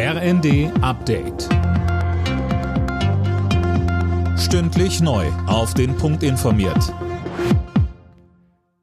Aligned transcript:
RND 0.00 0.70
Update. 0.80 1.48
Stündlich 4.38 5.00
neu. 5.00 5.26
Auf 5.48 5.74
den 5.74 5.96
Punkt 5.96 6.22
informiert. 6.22 6.94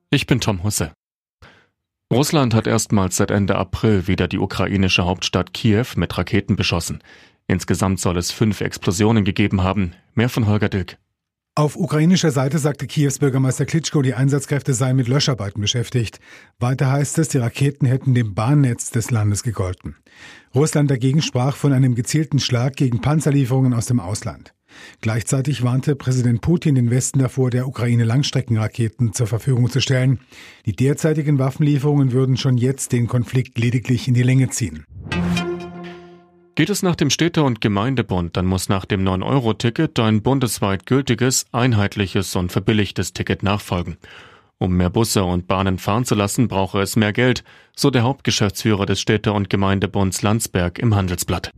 Ich 0.09 0.28
bin 0.28 0.41
Tom 0.41 0.62
Husse. 0.63 0.91
Russland 2.12 2.54
hat 2.54 2.67
erstmals 2.67 3.15
seit 3.15 3.31
Ende 3.31 3.55
April 3.55 4.07
wieder 4.07 4.28
die 4.28 4.39
ukrainische 4.39 5.05
Hauptstadt 5.05 5.54
Kiew 5.54 5.86
mit 5.96 6.17
Raketen 6.17 6.57
beschossen. 6.57 7.01
Insgesamt 7.47 8.02
soll 8.02 8.18
es 8.18 8.32
fünf 8.32 8.59
Explosionen 8.59 9.23
gegeben 9.23 9.63
haben. 9.63 9.93
Mehr 10.16 10.27
von 10.27 10.47
Holger 10.47 10.68
Dilk. 10.68 10.97
Auf 11.57 11.77
ukrainischer 11.77 12.31
Seite 12.31 12.59
sagte 12.59 12.85
Kiews 12.85 13.19
Bürgermeister 13.19 13.65
Klitschko, 13.65 14.01
die 14.01 14.13
Einsatzkräfte 14.13 14.73
seien 14.73 14.97
mit 14.97 15.07
Löscharbeiten 15.07 15.61
beschäftigt. 15.61 16.19
Weiter 16.59 16.91
heißt 16.91 17.17
es, 17.17 17.29
die 17.29 17.37
Raketen 17.37 17.85
hätten 17.85 18.13
dem 18.13 18.33
Bahnnetz 18.35 18.89
des 18.89 19.09
Landes 19.09 19.41
gegolten. 19.41 19.95
Russland 20.54 20.91
dagegen 20.91 21.21
sprach 21.21 21.55
von 21.55 21.71
einem 21.71 21.95
gezielten 21.95 22.39
Schlag 22.39 22.75
gegen 22.75 22.99
Panzerlieferungen 22.99 23.73
aus 23.73 23.86
dem 23.86 24.01
Ausland. 24.01 24.54
Gleichzeitig 24.99 25.63
warnte 25.63 25.96
Präsident 25.96 26.41
Putin 26.41 26.75
den 26.75 26.89
Westen 26.91 27.19
davor, 27.19 27.51
der 27.51 27.69
Ukraine 27.69 28.04
Langstreckenraketen 28.04 29.13
zur 29.13 29.27
Verfügung 29.27 29.69
zu 29.69 29.79
stellen. 29.79 30.19
Die 30.65 30.75
derzeitigen 30.75 31.39
Waffenlieferungen 31.39 32.11
würden 32.11 32.35
schon 32.35 32.58
jetzt 32.58 32.91
den 32.91 33.08
Konflikt 33.08 33.58
lediglich 33.58 34.09
in 34.09 34.13
die 34.13 34.23
Länge 34.23 34.49
ziehen. 34.49 34.83
Geht 36.55 36.69
es 36.69 36.83
nach 36.83 36.95
dem 36.95 37.09
Städte- 37.09 37.44
und 37.44 37.59
Gemeindebund, 37.59 38.38
dann 38.38 38.45
muss 38.45 38.69
nach 38.69 38.86
dem 38.86 39.03
9-Euro-Ticket 39.03 40.00
ein 40.00 40.22
bundesweit 40.22 40.86
gültiges, 40.86 41.45
einheitliches 41.52 42.33
und 42.38 42.50
verbilligtes 42.50 43.11
Ticket 43.11 43.44
nachfolgen. 43.44 43.97
Um 44.58 44.77
mehr 44.77 44.89
Busse 44.89 45.25
und 45.25 45.47
Bahnen 45.47 45.77
fahren 45.80 46.05
zu 46.05 46.16
lassen, 46.16 46.47
brauche 46.47 46.80
es 46.80 46.95
mehr 46.95 47.11
Geld, 47.11 47.44
so 47.75 47.89
der 47.89 48.03
Hauptgeschäftsführer 48.03 48.86
des 48.86 49.02
Städte- 49.02 49.33
und 49.33 49.49
Gemeindebunds 49.49 50.22
Landsberg 50.22 50.80
im 50.80 50.95
Handelsblatt. 50.95 51.52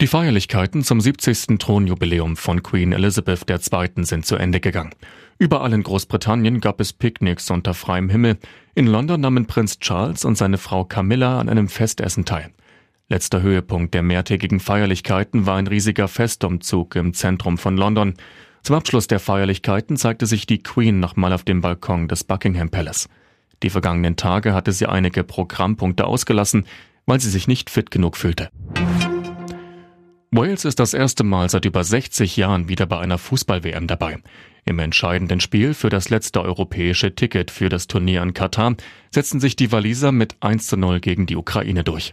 Die 0.00 0.06
Feierlichkeiten 0.06 0.82
zum 0.82 0.98
70. 0.98 1.58
Thronjubiläum 1.58 2.38
von 2.38 2.62
Queen 2.62 2.92
Elizabeth 2.92 3.44
II. 3.50 4.02
sind 4.04 4.24
zu 4.24 4.36
Ende 4.36 4.60
gegangen. 4.60 4.94
Überall 5.38 5.74
in 5.74 5.82
Großbritannien 5.82 6.62
gab 6.62 6.80
es 6.80 6.94
Picknicks 6.94 7.50
unter 7.50 7.74
freiem 7.74 8.08
Himmel. 8.08 8.38
In 8.74 8.86
London 8.86 9.20
nahmen 9.20 9.44
Prinz 9.44 9.78
Charles 9.78 10.24
und 10.24 10.38
seine 10.38 10.56
Frau 10.56 10.86
Camilla 10.86 11.38
an 11.38 11.50
einem 11.50 11.68
Festessen 11.68 12.24
teil. 12.24 12.50
Letzter 13.12 13.42
Höhepunkt 13.42 13.92
der 13.92 14.02
mehrtägigen 14.02 14.60
Feierlichkeiten 14.60 15.44
war 15.44 15.56
ein 15.56 15.66
riesiger 15.66 16.06
Festumzug 16.06 16.94
im 16.94 17.12
Zentrum 17.12 17.58
von 17.58 17.76
London. 17.76 18.14
Zum 18.62 18.76
Abschluss 18.76 19.08
der 19.08 19.18
Feierlichkeiten 19.18 19.96
zeigte 19.96 20.26
sich 20.26 20.46
die 20.46 20.62
Queen 20.62 21.00
nochmal 21.00 21.32
auf 21.32 21.42
dem 21.42 21.60
Balkon 21.60 22.06
des 22.06 22.22
Buckingham 22.22 22.70
Palace. 22.70 23.08
Die 23.64 23.70
vergangenen 23.70 24.14
Tage 24.14 24.54
hatte 24.54 24.70
sie 24.70 24.86
einige 24.86 25.24
Programmpunkte 25.24 26.06
ausgelassen, 26.06 26.66
weil 27.04 27.20
sie 27.20 27.30
sich 27.30 27.48
nicht 27.48 27.68
fit 27.68 27.90
genug 27.90 28.16
fühlte. 28.16 28.48
Wales 30.30 30.64
ist 30.64 30.78
das 30.78 30.94
erste 30.94 31.24
Mal 31.24 31.50
seit 31.50 31.64
über 31.64 31.82
60 31.82 32.36
Jahren 32.36 32.68
wieder 32.68 32.86
bei 32.86 33.00
einer 33.00 33.18
Fußball-WM 33.18 33.88
dabei. 33.88 34.18
Im 34.64 34.78
entscheidenden 34.78 35.40
Spiel 35.40 35.74
für 35.74 35.88
das 35.88 36.10
letzte 36.10 36.42
europäische 36.42 37.12
Ticket 37.16 37.50
für 37.50 37.70
das 37.70 37.88
Turnier 37.88 38.22
in 38.22 38.34
Katar 38.34 38.76
setzten 39.10 39.40
sich 39.40 39.56
die 39.56 39.72
Waliser 39.72 40.12
mit 40.12 40.36
1 40.38 40.68
zu 40.68 40.76
0 40.76 41.00
gegen 41.00 41.26
die 41.26 41.34
Ukraine 41.34 41.82
durch. 41.82 42.12